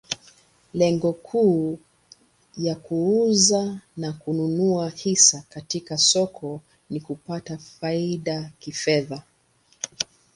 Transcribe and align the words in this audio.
Lengo 0.73 1.13
kuu 1.13 1.79
ya 2.57 2.75
kuuza 2.75 3.79
na 3.97 4.13
kununua 4.13 4.89
hisa 4.89 5.43
katika 5.49 5.97
soko 5.97 6.61
ni 6.89 6.99
kupata 7.01 7.57
faida 7.57 8.51
kifedha. 8.59 9.23